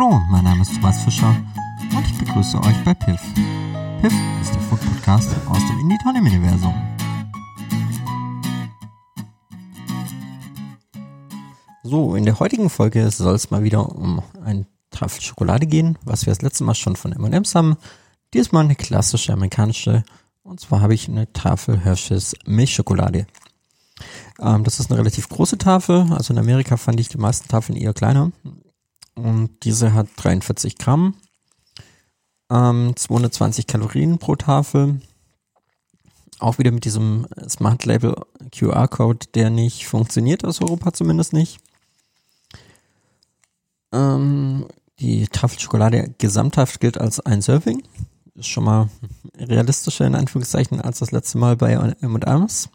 [0.00, 1.36] Hallo, mein Name ist Thomas Fischer
[1.94, 3.20] und ich begrüße euch bei Piff.
[4.00, 6.74] Piff ist der Food Podcast aus dem Indie Tandem Universum.
[11.82, 16.24] So, in der heutigen Folge soll es mal wieder um ein Tafel Schokolade gehen, was
[16.24, 17.76] wir das letzte Mal schon von M&M's haben.
[18.32, 20.02] Diesmal eine klassische amerikanische
[20.42, 23.26] und zwar habe ich eine Tafel Hershey's Milchschokolade.
[24.40, 26.06] Ähm, das ist eine relativ große Tafel.
[26.10, 28.32] Also in Amerika fand ich die meisten Tafeln eher kleiner.
[29.20, 31.14] Und diese hat 43 Gramm,
[32.50, 35.00] ähm, 220 Kalorien pro Tafel.
[36.38, 38.14] Auch wieder mit diesem Smart Label
[38.50, 41.58] QR-Code, der nicht funktioniert, aus Europa zumindest nicht.
[43.92, 44.66] Ähm,
[45.00, 47.82] die Tafel Schokolade gesamthaft gilt als ein Serving.
[48.36, 48.88] Ist schon mal
[49.36, 52.70] realistischer in Anführungszeichen als das letzte Mal bei M&M's,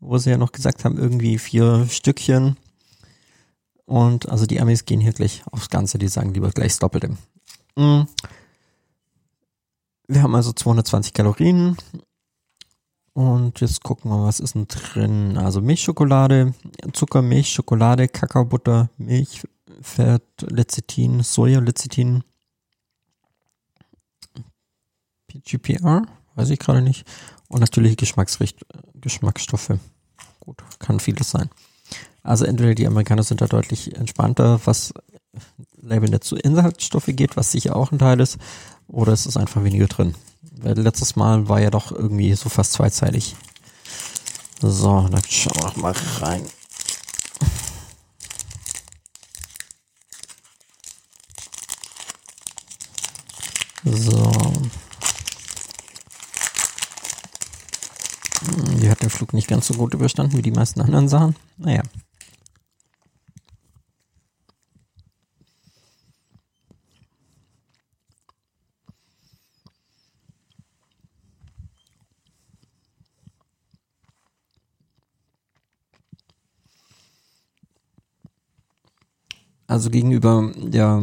[0.00, 2.56] wo sie ja noch gesagt haben, irgendwie vier Stückchen
[3.86, 7.16] und also die Amis gehen hier gleich aufs Ganze, die sagen lieber gleich das Doppelte.
[7.76, 8.06] Mhm.
[10.06, 11.76] Wir haben also 220 Kalorien.
[13.14, 15.38] Und jetzt gucken wir, was ist denn drin?
[15.38, 16.52] Also Milchschokolade,
[16.92, 19.42] Zucker, Milch, Schokolade, Kakaobutter, Milch,
[19.80, 22.24] Fett, Lecithin, Soja, Lecithin,
[25.28, 26.02] PGPR,
[26.34, 27.06] weiß ich gerade nicht.
[27.48, 29.78] Und natürlich Geschmacksricht Geschmacksstoffe.
[30.40, 31.50] Gut, kann vieles sein.
[32.24, 34.94] Also entweder die Amerikaner sind da deutlich entspannter, was
[35.82, 38.38] Label nicht zu Inhaltsstoffe geht, was sicher auch ein Teil ist,
[38.88, 40.14] oder es ist einfach weniger drin.
[40.56, 43.36] Weil letztes Mal war ja doch irgendwie so fast zweizeilig.
[44.60, 46.42] So, dann schauen wir mal rein.
[53.84, 54.32] So.
[58.46, 61.36] Hm, die hat den Flug nicht ganz so gut überstanden wie die meisten anderen Sachen.
[61.58, 61.82] Naja.
[79.74, 81.02] Also gegenüber der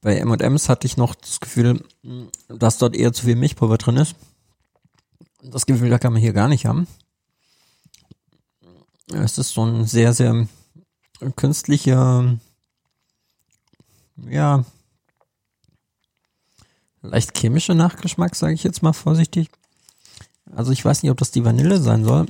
[0.00, 1.84] bei M&M's hatte ich noch das Gefühl,
[2.48, 4.14] dass dort eher zu viel Milchpulver drin ist.
[5.42, 6.86] Das Gefühl, da kann man hier gar nicht haben.
[9.12, 10.46] Es ist so ein sehr, sehr
[11.34, 12.38] künstlicher,
[14.28, 14.64] ja,
[17.02, 19.50] leicht chemischer Nachgeschmack, sage ich jetzt mal vorsichtig.
[20.54, 22.26] Also ich weiß nicht, ob das die Vanille sein soll.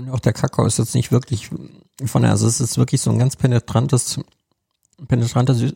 [0.00, 3.10] Und auch der Kakao ist jetzt nicht wirklich von der, also es ist wirklich so
[3.10, 4.20] ein ganz penetrantes,
[5.08, 5.74] penetranter süß,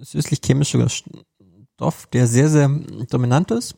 [0.00, 2.68] süßlich-chemischer Stoff, der sehr, sehr
[3.10, 3.74] dominant ist.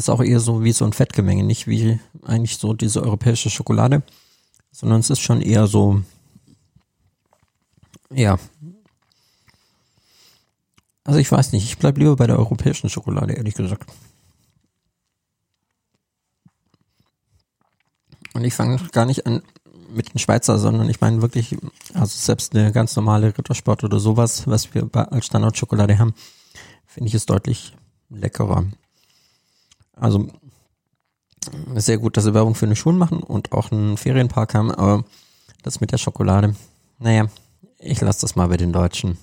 [0.00, 4.02] Ist auch eher so wie so ein Fettgemenge, nicht wie eigentlich so diese europäische Schokolade,
[4.72, 6.02] sondern es ist schon eher so,
[8.12, 8.38] ja.
[11.04, 13.90] Also ich weiß nicht, ich bleib lieber bei der europäischen Schokolade, ehrlich gesagt.
[18.32, 19.42] Und ich fange gar nicht an
[19.92, 21.56] mit den Schweizer, sondern ich meine wirklich,
[21.94, 26.14] also selbst eine ganz normale Rittersport oder sowas, was wir als Standardschokolade haben,
[26.86, 27.74] finde ich es deutlich
[28.08, 28.64] leckerer.
[29.92, 30.28] Also
[31.74, 35.04] sehr gut, dass sie Werbung für eine Schule machen und auch einen Ferienpark haben, aber
[35.62, 36.54] das mit der Schokolade,
[36.98, 37.28] naja,
[37.78, 39.18] ich lasse das mal bei den Deutschen.